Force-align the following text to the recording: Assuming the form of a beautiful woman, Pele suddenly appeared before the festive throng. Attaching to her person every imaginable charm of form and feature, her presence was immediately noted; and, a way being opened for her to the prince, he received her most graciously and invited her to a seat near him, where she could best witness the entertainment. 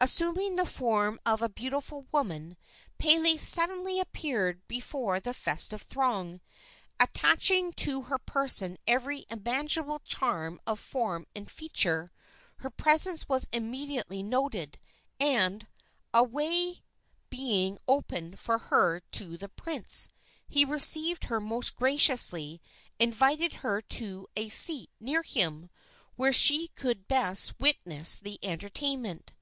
Assuming 0.00 0.54
the 0.56 0.66
form 0.66 1.18
of 1.26 1.40
a 1.40 1.48
beautiful 1.48 2.06
woman, 2.12 2.56
Pele 2.98 3.38
suddenly 3.38 3.98
appeared 3.98 4.62
before 4.68 5.18
the 5.18 5.32
festive 5.34 5.80
throng. 5.82 6.42
Attaching 7.00 7.72
to 7.72 8.02
her 8.02 8.18
person 8.18 8.76
every 8.86 9.24
imaginable 9.30 10.00
charm 10.00 10.60
of 10.66 10.78
form 10.78 11.26
and 11.34 11.50
feature, 11.50 12.10
her 12.58 12.70
presence 12.70 13.28
was 13.28 13.48
immediately 13.50 14.22
noted; 14.22 14.78
and, 15.18 15.66
a 16.12 16.22
way 16.22 16.84
being 17.30 17.78
opened 17.88 18.38
for 18.38 18.58
her 18.58 19.00
to 19.10 19.36
the 19.38 19.48
prince, 19.48 20.10
he 20.46 20.64
received 20.64 21.24
her 21.24 21.40
most 21.40 21.74
graciously 21.74 22.60
and 23.00 23.08
invited 23.12 23.54
her 23.56 23.80
to 23.80 24.28
a 24.36 24.50
seat 24.50 24.90
near 25.00 25.22
him, 25.22 25.68
where 26.14 26.32
she 26.32 26.68
could 26.68 27.08
best 27.08 27.58
witness 27.58 28.18
the 28.18 28.38
entertainment. 28.44 29.32